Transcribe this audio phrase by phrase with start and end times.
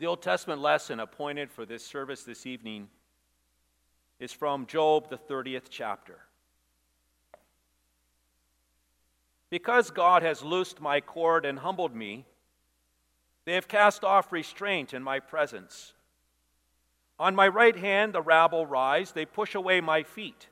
[0.00, 2.88] The Old Testament lesson appointed for this service this evening
[4.18, 6.20] is from Job, the 30th chapter.
[9.50, 12.24] Because God has loosed my cord and humbled me,
[13.44, 15.92] they have cast off restraint in my presence.
[17.18, 20.48] On my right hand the rabble rise, they push away my feet.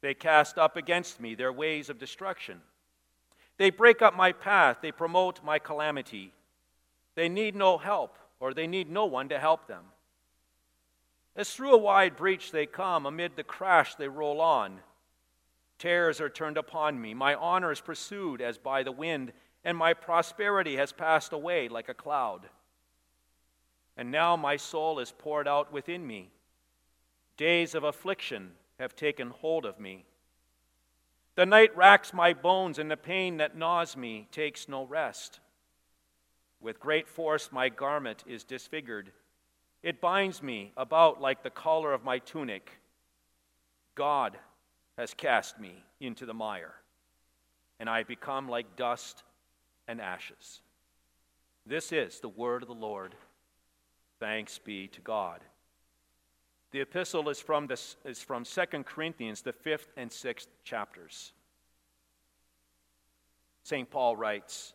[0.00, 2.60] They cast up against me their ways of destruction.
[3.56, 6.32] They break up my path, they promote my calamity.
[7.16, 9.84] They need no help or they need no one to help them.
[11.34, 14.80] As through a wide breach they come, amid the crash they roll on.
[15.78, 17.12] Tears are turned upon me.
[17.12, 19.32] My honor is pursued as by the wind,
[19.62, 22.48] and my prosperity has passed away like a cloud.
[23.96, 26.30] And now my soul is poured out within me.
[27.36, 30.06] Days of affliction have taken hold of me.
[31.34, 35.40] The night racks my bones, and the pain that gnaws me takes no rest.
[36.60, 39.12] With great force, my garment is disfigured.
[39.82, 42.70] It binds me about like the collar of my tunic.
[43.94, 44.36] God
[44.98, 46.74] has cast me into the mire,
[47.78, 49.22] and I become like dust
[49.86, 50.60] and ashes.
[51.66, 53.14] This is the word of the Lord.
[54.18, 55.40] Thanks be to God.
[56.72, 61.32] The epistle is from, this, is from 2 Corinthians, the fifth and sixth chapters.
[63.62, 63.88] St.
[63.90, 64.74] Paul writes,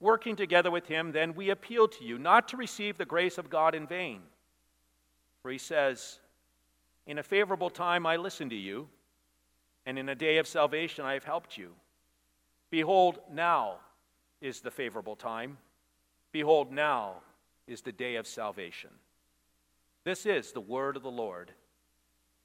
[0.00, 3.50] Working together with him, then we appeal to you not to receive the grace of
[3.50, 4.20] God in vain.
[5.42, 6.20] For he says,
[7.06, 8.88] In a favorable time I listened to you,
[9.86, 11.72] and in a day of salvation I have helped you.
[12.70, 13.76] Behold, now
[14.40, 15.58] is the favorable time.
[16.30, 17.14] Behold, now
[17.66, 18.90] is the day of salvation.
[20.04, 21.52] This is the word of the Lord.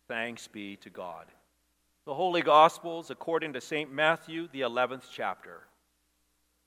[0.07, 1.27] Thanks be to God.
[2.05, 3.91] The Holy Gospels according to St.
[3.91, 5.61] Matthew, the 11th chapter.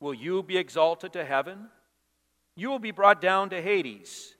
[0.00, 1.68] Will you be exalted to heaven?
[2.54, 4.34] You will be brought down to Hades.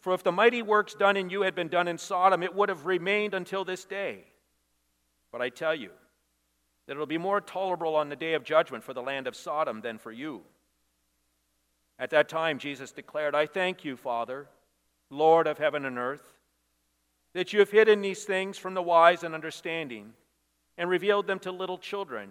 [0.00, 2.68] For if the mighty works done in you had been done in Sodom, it would
[2.68, 4.24] have remained until this day.
[5.32, 5.90] But I tell you
[6.86, 9.34] that it will be more tolerable on the day of judgment for the land of
[9.34, 10.42] Sodom than for you.
[11.98, 14.48] At that time, Jesus declared, I thank you, Father,
[15.10, 16.34] Lord of heaven and earth,
[17.32, 20.12] that you have hidden these things from the wise and understanding
[20.78, 22.30] and revealed them to little children.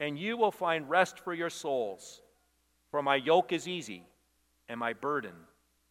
[0.00, 2.22] and you will find rest for your souls.
[2.90, 4.02] For my yoke is easy,
[4.68, 5.34] and my burden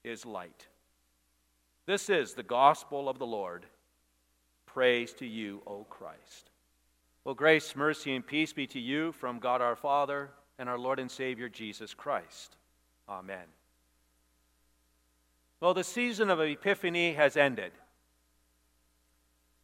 [0.04, 0.68] is light.
[1.86, 3.66] This is the gospel of the Lord.
[4.66, 6.50] Praise to you, O Christ.
[7.24, 11.00] Well, grace, mercy, and peace be to you from God our Father and our Lord
[11.00, 12.58] and Savior Jesus Christ.
[13.08, 13.46] Amen.
[15.60, 17.72] Well, the season of Epiphany has ended.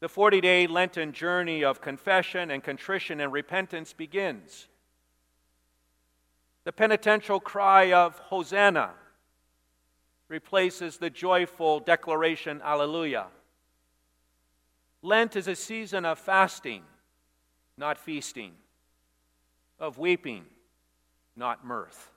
[0.01, 4.67] The 40 day Lenten journey of confession and contrition and repentance begins.
[6.65, 8.91] The penitential cry of Hosanna
[10.27, 13.27] replaces the joyful declaration, Alleluia.
[15.01, 16.83] Lent is a season of fasting,
[17.77, 18.53] not feasting,
[19.79, 20.45] of weeping,
[21.35, 22.09] not mirth.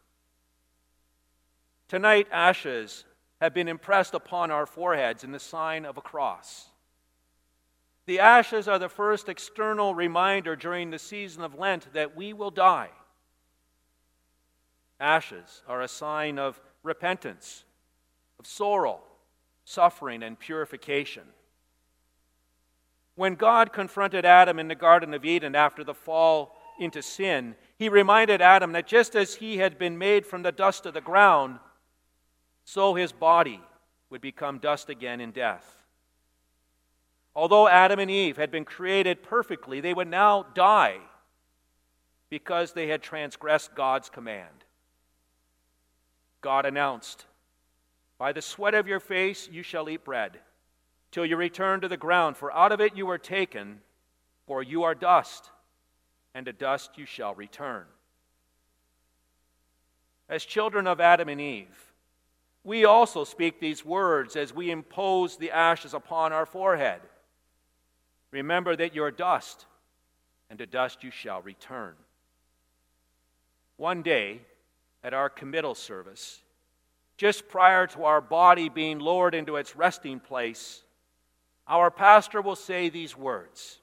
[1.86, 3.04] Tonight, ashes
[3.40, 6.70] have been impressed upon our foreheads in the sign of a cross.
[8.08, 12.50] The ashes are the first external reminder during the season of Lent that we will
[12.50, 12.88] die.
[14.99, 17.64] Ashes are a sign of repentance,
[18.38, 19.00] of sorrow,
[19.66, 21.25] suffering, and purification.
[23.14, 27.90] When God confronted Adam in the Garden of Eden after the fall into sin, he
[27.90, 31.58] reminded Adam that just as he had been made from the dust of the ground,
[32.64, 33.61] so his body
[34.08, 35.77] would become dust again in death.
[37.38, 40.99] Although Adam and Eve had been created perfectly, they would now die
[42.31, 44.64] because they had transgressed God's command.
[46.40, 47.26] God announced,
[48.19, 50.40] By the sweat of your face you shall eat bread
[51.12, 53.82] till you return to the ground, for out of it you were taken,
[54.49, 55.52] for you are dust,
[56.35, 57.85] and to dust you shall return.
[60.29, 61.93] As children of Adam and Eve,
[62.64, 67.00] we also speak these words as we impose the ashes upon our forehead.
[68.30, 69.66] Remember that you are dust,
[70.50, 71.94] and to dust you shall return.
[73.76, 74.40] One day,
[75.02, 76.42] at our committal service,
[77.16, 80.82] just prior to our body being lowered into its resting place,
[81.66, 83.78] our pastor will say these words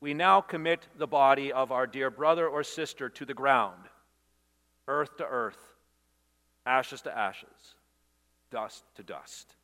[0.00, 3.82] We now commit the body of our dear brother or sister to the ground,
[4.86, 5.58] earth to earth,
[6.64, 7.74] ashes to ashes,
[8.50, 9.55] dust to dust.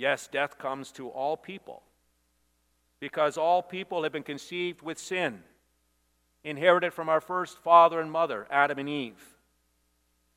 [0.00, 1.82] Yes, death comes to all people
[3.00, 5.42] because all people have been conceived with sin,
[6.42, 9.22] inherited from our first father and mother, Adam and Eve.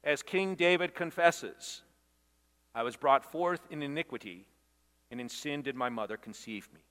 [0.04, 1.82] As King David confesses,
[2.76, 4.48] I was brought forth in iniquity,
[5.10, 6.82] and in sin did my mother conceive me.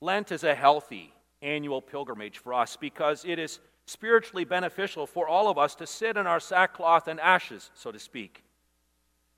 [0.00, 5.48] Lent is a healthy annual pilgrimage for us because it is spiritually beneficial for all
[5.48, 8.42] of us to sit in our sackcloth and ashes, so to speak.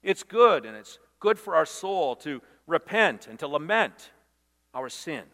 [0.04, 4.10] It's good, and it's good for our soul to repent and to lament
[4.74, 5.24] our sin,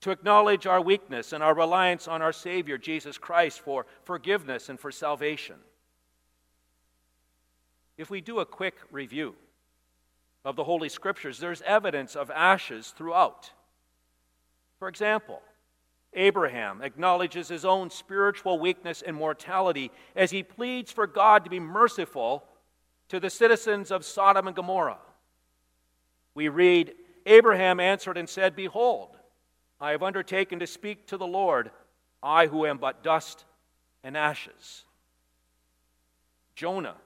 [0.00, 4.78] to acknowledge our weakness and our reliance on our Savior, Jesus Christ, for forgiveness and
[4.78, 5.56] for salvation.
[7.96, 9.36] If we do a quick review
[10.44, 13.52] of the Holy Scriptures, there's evidence of ashes throughout.
[14.80, 15.40] For example,
[16.14, 21.60] Abraham acknowledges his own spiritual weakness and mortality as he pleads for God to be
[21.60, 22.44] merciful
[23.12, 24.96] to the citizens of Sodom and Gomorrah.
[26.34, 26.94] We read,
[27.26, 29.18] Abraham answered and said, Behold,
[29.78, 31.70] I have undertaken to speak to the Lord,
[32.22, 33.44] I who am but dust
[34.02, 34.84] and ashes.
[36.54, 36.96] Jonah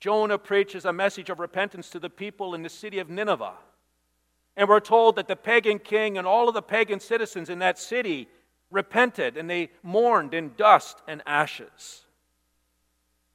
[0.00, 3.54] Jonah preaches a message of repentance to the people in the city of Nineveh.
[4.56, 7.78] And we're told that the pagan king and all of the pagan citizens in that
[7.78, 8.28] city
[8.72, 12.03] repented and they mourned in dust and ashes.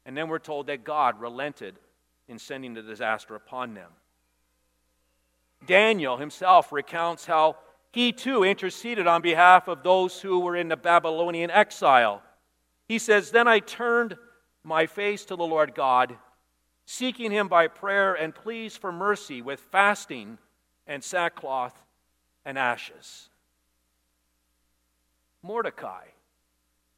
[0.05, 1.75] And then we're told that God relented
[2.27, 3.91] in sending the disaster upon them.
[5.65, 7.57] Daniel himself recounts how
[7.91, 12.21] he too interceded on behalf of those who were in the Babylonian exile.
[12.87, 14.15] He says, Then I turned
[14.63, 16.15] my face to the Lord God
[16.91, 20.39] seeking him by prayer and pleas for mercy with fasting
[20.87, 21.79] and sackcloth
[22.43, 23.29] and ashes.
[25.43, 26.05] Mordecai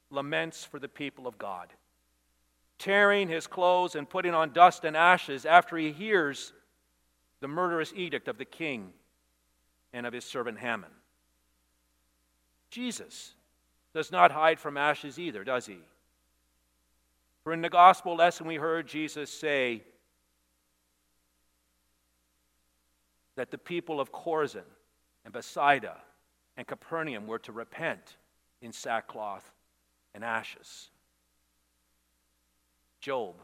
[0.10, 1.68] laments for the people of God,
[2.82, 6.52] tearing his clothes and putting on dust and ashes after he hears
[7.40, 8.92] the murderous edict of the king
[9.94, 10.90] and of his servant Haman.
[12.72, 13.36] Jesus
[13.94, 15.78] does not hide from ashes either, does he?
[17.44, 19.84] For in the gospel lesson, we heard Jesus say
[23.36, 24.66] that the people of Chorazin
[25.24, 25.98] and Bethsaida
[26.58, 28.18] and Capernaum were to repent
[28.60, 29.52] in sackcloth
[30.16, 30.90] and ashes.
[33.02, 33.36] Job.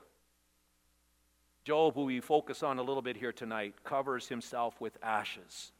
[1.65, 5.71] Job, who we focus on a little bit here tonight, covers himself with ashes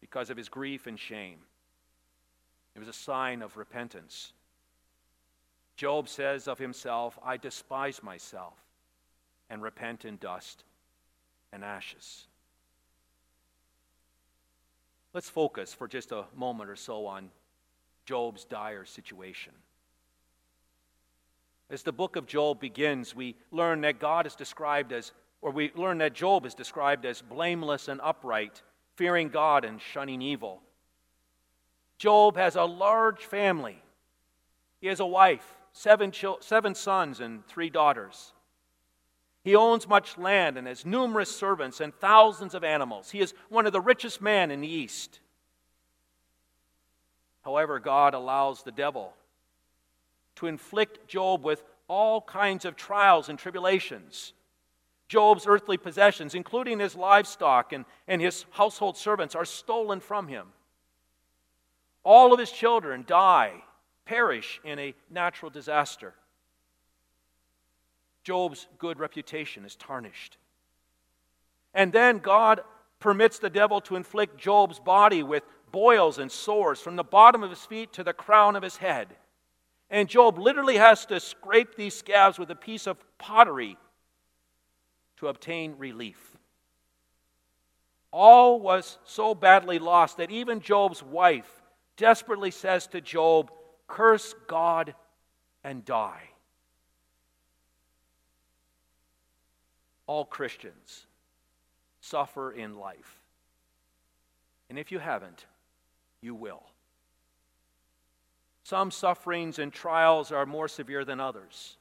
[0.00, 1.38] because of his grief and shame.
[2.76, 4.32] It was a sign of repentance.
[5.76, 8.54] Job says of himself, I despise myself
[9.50, 10.62] and repent in dust
[11.52, 12.26] and ashes.
[15.14, 17.30] Let's focus for just a moment or so on
[18.04, 19.52] Job's dire situation.
[21.70, 25.70] As the book of Job begins, we learn that God is described as, or we
[25.74, 28.62] learn that Job is described as blameless and upright,
[28.96, 30.62] fearing God and shunning evil.
[31.98, 33.82] Job has a large family.
[34.80, 38.32] He has a wife, seven, chil- seven sons and three daughters.
[39.44, 43.10] He owns much land and has numerous servants and thousands of animals.
[43.10, 45.20] He is one of the richest men in the East.
[47.42, 49.12] However, God allows the devil
[50.38, 54.32] to inflict Job with all kinds of trials and tribulations.
[55.08, 60.48] Job's earthly possessions, including his livestock and, and his household servants, are stolen from him.
[62.04, 63.64] All of his children die,
[64.04, 66.14] perish in a natural disaster.
[68.22, 70.36] Job's good reputation is tarnished.
[71.74, 72.60] And then God
[73.00, 75.42] permits the devil to inflict Job's body with
[75.72, 79.08] boils and sores from the bottom of his feet to the crown of his head.
[79.90, 83.76] And Job literally has to scrape these scabs with a piece of pottery
[85.16, 86.36] to obtain relief.
[88.10, 91.62] All was so badly lost that even Job's wife
[91.96, 93.50] desperately says to Job,
[93.86, 94.94] Curse God
[95.64, 96.22] and die.
[100.06, 101.06] All Christians
[102.00, 103.18] suffer in life.
[104.70, 105.46] And if you haven't,
[106.20, 106.62] you will.
[108.68, 111.78] Some sufferings and trials are more severe than others.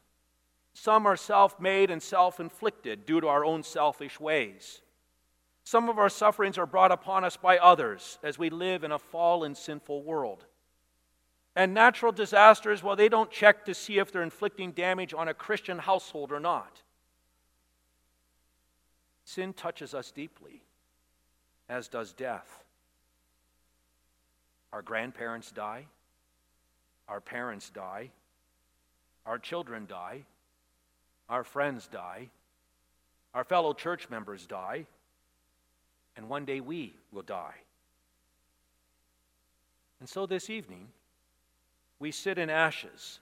[0.74, 4.80] Some are self made and self inflicted due to our own selfish ways.
[5.66, 9.00] Some of our sufferings are brought upon us by others as we live in a
[9.00, 10.46] fallen, sinful world.
[11.58, 15.34] And natural disasters, well, they don't check to see if they're inflicting damage on a
[15.34, 16.84] Christian household or not.
[19.26, 20.62] Sin touches us deeply,
[21.68, 22.64] as does death.
[24.72, 25.88] Our grandparents die,
[27.08, 28.10] our parents die,
[29.26, 30.24] our children die,
[31.30, 32.30] our friends die,
[33.34, 34.86] our fellow church members die,
[36.16, 37.56] and one day we will die.
[40.00, 40.88] And so this evening,
[42.00, 43.20] we sit in ashes.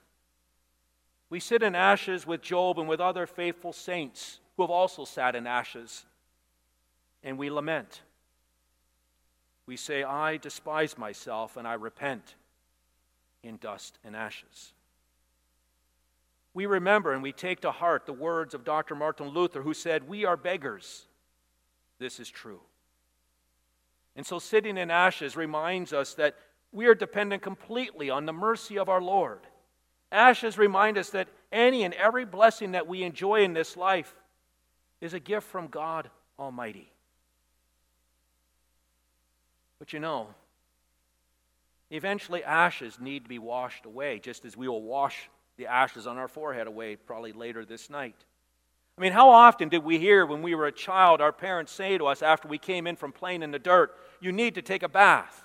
[1.29, 5.35] We sit in ashes with Job and with other faithful saints who have also sat
[5.35, 6.05] in ashes,
[7.23, 8.01] and we lament.
[9.65, 12.35] We say, I despise myself and I repent
[13.45, 14.73] in dust and ashes.
[16.53, 18.95] We remember and we take to heart the words of Dr.
[18.95, 21.05] Martin Luther, who said, We are beggars.
[21.99, 22.61] This is true.
[24.15, 26.35] And so, sitting in ashes reminds us that
[26.71, 29.41] we are dependent completely on the mercy of our Lord.
[30.11, 34.15] Ashes remind us that any and every blessing that we enjoy in this life
[35.01, 36.09] is a gift from God
[36.39, 36.91] Almighty.
[39.79, 40.27] But you know,
[41.89, 46.17] eventually ashes need to be washed away, just as we will wash the ashes on
[46.17, 48.15] our forehead away probably later this night.
[48.97, 51.97] I mean, how often did we hear when we were a child our parents say
[51.97, 54.83] to us after we came in from playing in the dirt, You need to take
[54.83, 55.43] a bath?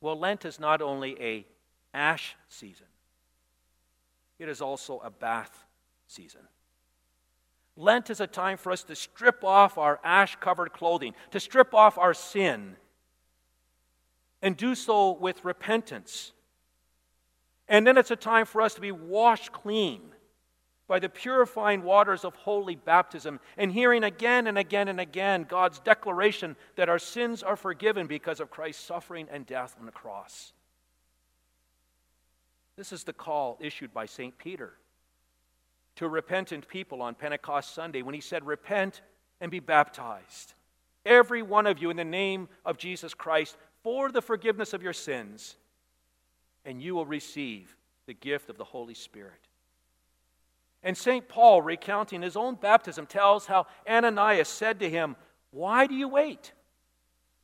[0.00, 1.46] Well, Lent is not only a
[1.94, 2.86] ash season,
[4.38, 5.64] it is also a bath
[6.06, 6.42] season.
[7.76, 11.72] Lent is a time for us to strip off our ash covered clothing, to strip
[11.72, 12.76] off our sin,
[14.44, 16.32] and do so with repentance.
[17.66, 20.02] And then it's a time for us to be washed clean
[20.86, 25.78] by the purifying waters of holy baptism and hearing again and again and again God's
[25.78, 30.52] declaration that our sins are forgiven because of Christ's suffering and death on the cross.
[32.76, 34.36] This is the call issued by St.
[34.36, 34.74] Peter
[35.96, 39.00] to repentant people on Pentecost Sunday when he said, Repent
[39.40, 40.52] and be baptized,
[41.06, 44.94] every one of you, in the name of Jesus Christ, for the forgiveness of your
[44.94, 45.54] sins,
[46.64, 47.76] and you will receive
[48.06, 49.48] the gift of the Holy Spirit.
[50.82, 51.28] And St.
[51.28, 55.16] Paul, recounting his own baptism, tells how Ananias said to him,
[55.50, 56.52] Why do you wait?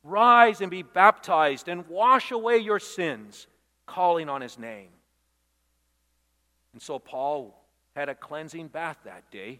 [0.03, 3.47] Rise and be baptized and wash away your sins,
[3.85, 4.89] calling on his name.
[6.73, 7.55] And so Paul
[7.95, 9.59] had a cleansing bath that day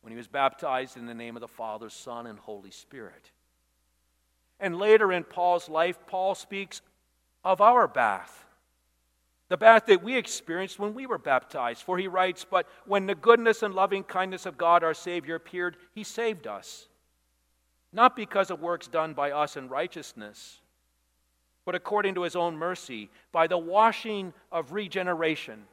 [0.00, 3.30] when he was baptized in the name of the Father, Son, and Holy Spirit.
[4.58, 6.80] And later in Paul's life, Paul speaks
[7.44, 8.44] of our bath,
[9.48, 11.82] the bath that we experienced when we were baptized.
[11.82, 15.76] For he writes, But when the goodness and loving kindness of God our Savior appeared,
[15.94, 16.88] he saved us,
[17.92, 20.60] not because of works done by us in righteousness,
[21.64, 25.66] but according to his own mercy, by the washing of regeneration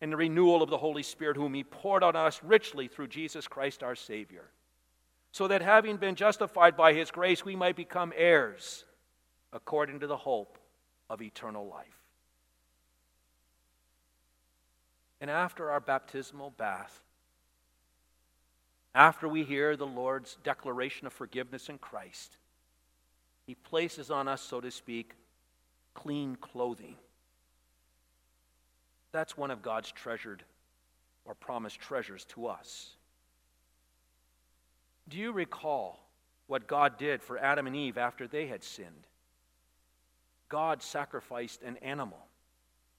[0.00, 3.48] and the renewal of the Holy Spirit, whom He poured on us richly through Jesus
[3.48, 4.44] Christ our Savior,
[5.32, 8.84] so that having been justified by His grace, we might become heirs
[9.52, 10.58] according to the hope
[11.08, 11.86] of eternal life.
[15.20, 17.02] And after our baptismal bath,
[18.94, 22.36] after we hear the Lord's declaration of forgiveness in Christ,
[23.46, 25.14] He places on us, so to speak,
[25.94, 26.96] clean clothing
[29.12, 30.44] that's one of God's treasured
[31.24, 32.96] or promised treasures to us.
[35.08, 35.98] Do you recall
[36.46, 39.06] what God did for Adam and Eve after they had sinned?
[40.48, 42.18] God sacrificed an animal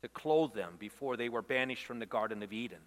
[0.02, 2.80] to clothe them before they were banished from the Garden of Eden.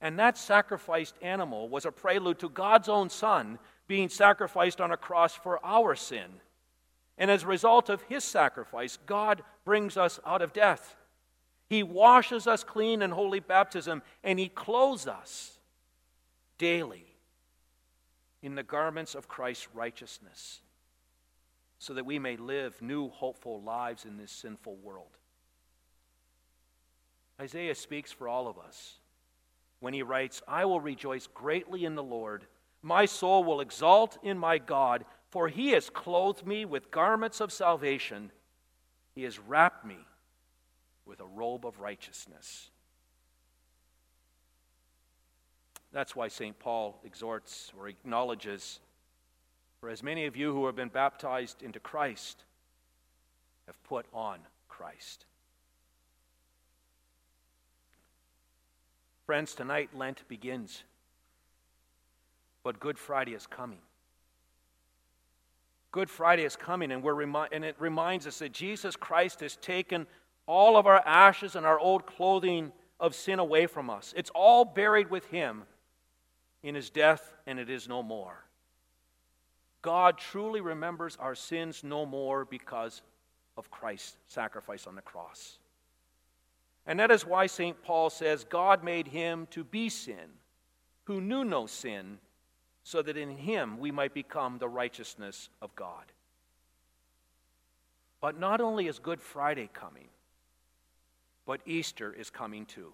[0.00, 4.96] And that sacrificed animal was a prelude to God's own Son being sacrificed on a
[4.96, 6.40] cross for our sin.
[7.16, 10.94] And as a result of his sacrifice, God brings us out of death.
[11.68, 15.58] He washes us clean in holy baptism, and he clothes us
[16.58, 17.07] daily
[18.42, 20.60] in the garments of Christ's righteousness
[21.78, 25.16] so that we may live new, hopeful lives in this sinful world.
[27.40, 28.98] Isaiah speaks for all of us
[29.80, 32.46] when he writes, I will rejoice greatly in the Lord.
[32.82, 37.52] My soul will exult in my God, for he has clothed me with garments of
[37.52, 38.32] salvation.
[39.14, 39.98] He has wrapped me
[41.06, 42.70] with a robe of righteousness.
[45.98, 46.56] That's why St.
[46.56, 48.78] Paul exhorts or acknowledges
[49.80, 52.44] For as many of you who have been baptized into Christ
[53.66, 54.38] have put on
[54.68, 55.26] Christ.
[59.26, 60.84] Friends, tonight Lent begins,
[62.62, 63.80] but Good Friday is coming.
[65.90, 69.56] Good Friday is coming, and, we're remi- and it reminds us that Jesus Christ has
[69.56, 70.06] taken
[70.46, 74.14] all of our ashes and our old clothing of sin away from us.
[74.16, 75.64] It's all buried with Him
[76.62, 78.44] in His death, and it is no more.
[79.82, 83.02] God truly remembers our sins no more because
[83.56, 85.58] of Christ's sacrifice on the cross.
[86.86, 87.80] And that is why St.
[87.82, 90.38] Paul says, God made him to be sin,
[91.04, 92.18] who knew no sin,
[92.82, 96.04] so that in him we might become the righteousness of God.
[98.20, 100.08] But not only is Good Friday coming,
[101.44, 102.92] but Easter is coming too.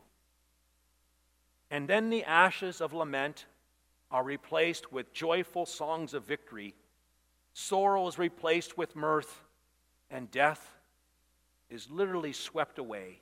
[1.71, 3.47] And then the ashes of lament
[4.11, 6.74] are replaced with joyful songs of victory.
[7.52, 9.42] Sorrow is replaced with mirth,
[10.11, 10.74] and death
[11.70, 13.20] is literally swept away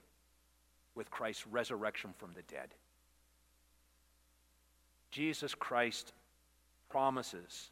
[0.95, 2.75] with Christ's resurrection from the dead.
[5.11, 6.13] Jesus Christ
[6.89, 7.71] promises,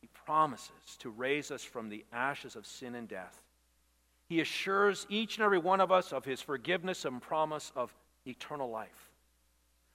[0.00, 3.42] He promises to raise us from the ashes of sin and death.
[4.28, 7.94] He assures each and every one of us of His forgiveness and promise of
[8.26, 9.07] eternal life.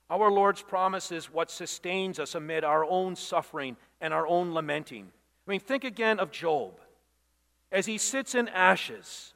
[0.09, 5.11] Our Lord's promise is what sustains us amid our own suffering and our own lamenting.
[5.47, 6.79] I mean, think again of Job.
[7.71, 9.33] As he sits in ashes,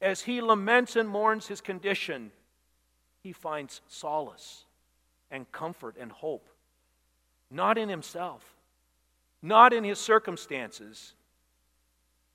[0.00, 2.32] as he laments and mourns his condition,
[3.22, 4.64] he finds solace
[5.30, 6.48] and comfort and hope,
[7.50, 8.56] not in himself,
[9.42, 11.14] not in his circumstances,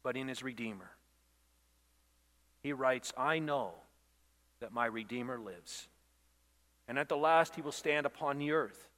[0.03, 0.91] but in his Redeemer.
[2.63, 3.73] He writes, I know
[4.59, 5.87] that my Redeemer lives,
[6.91, 8.89] and at the last he will stand upon the earth.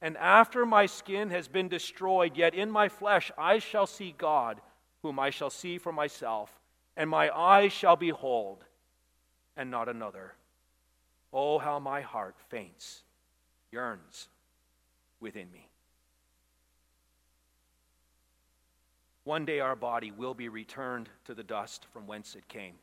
[0.00, 4.60] And after my skin has been destroyed, yet in my flesh I shall see God,
[5.04, 6.50] whom I shall see for myself
[6.96, 8.64] and my eyes shall behold,
[9.56, 10.34] and not another.
[11.32, 13.04] Oh, how my heart faints,
[13.70, 14.26] yearns
[15.20, 15.68] within me.
[19.22, 22.74] One day our body will be returned to the dust from whence it came.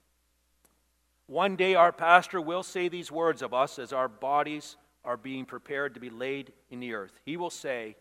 [1.30, 5.46] One day our pastor will say these words of us as our bodies are being
[5.46, 7.12] prepared to be laid in the earth.
[7.24, 7.98] He will say,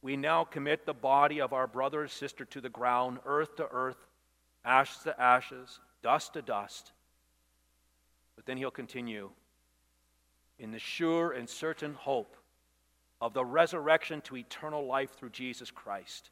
[0.00, 3.68] We now commit the body of our brother or sister to the ground, earth to
[3.70, 4.06] earth,
[4.64, 6.92] ashes to ashes, dust to dust.
[8.34, 9.28] But then he'll continue
[10.58, 12.38] in the sure and certain hope
[13.20, 16.30] of the resurrection to eternal life through Jesus Christ,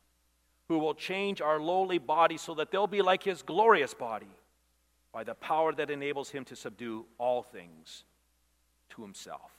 [0.68, 4.30] who will change our lowly body so that they'll be like his glorious body
[5.12, 8.04] by the power that enables him to subdue all things
[8.90, 9.50] to himself.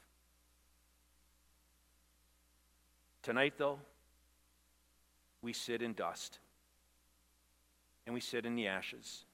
[3.22, 3.80] Tonight, though,
[5.42, 6.40] we sit in dust
[8.06, 9.26] and we sit in the ashes.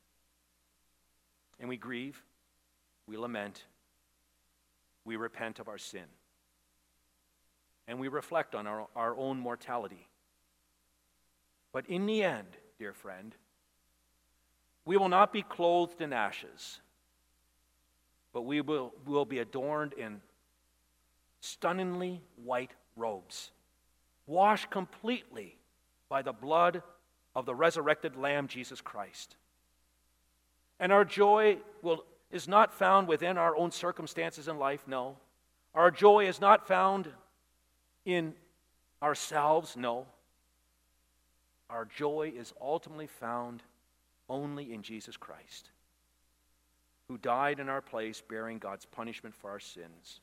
[1.60, 2.22] And we grieve,
[3.08, 3.64] we lament,
[5.06, 6.06] we repent of our sin,
[7.88, 10.08] and we reflect on our, our own mortality.
[11.72, 13.34] But in the end, dear friend,
[14.88, 16.80] we will not be clothed in ashes,
[18.32, 20.22] but we will, will be adorned in
[21.42, 23.52] stunningly white robes,
[24.28, 25.58] washed completely
[26.08, 26.82] by the blood
[27.36, 29.36] of the resurrected Lamb, Jesus Christ.
[30.80, 35.18] And our joy will, is not found within our own circumstances in life, no.
[35.76, 37.10] Our joy is not found
[38.06, 38.34] in
[39.04, 40.06] ourselves, no.
[41.70, 43.64] Our joy is ultimately found
[44.30, 45.70] only in Jesus Christ.
[47.08, 50.20] who died in our place, bearing God's punishment for our sins.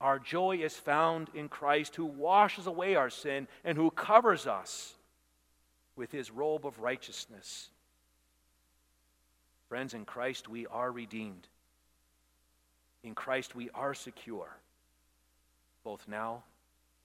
[0.00, 4.94] Our joy is found in Christ, who washes away our sin and who covers us
[5.96, 7.70] with his robe of righteousness.
[9.68, 11.48] Friends, in Christ we are redeemed.
[13.02, 14.48] In Christ we are secure,
[15.82, 16.44] both now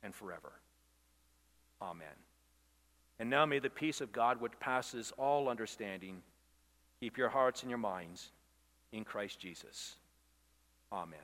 [0.04, 0.52] and forever.
[1.82, 2.08] Amen.
[3.22, 6.24] And now may the peace of God, which passes all understanding,
[7.00, 8.32] keep your hearts and your minds
[8.92, 9.94] in Christ Jesus.
[10.92, 11.20] Amen.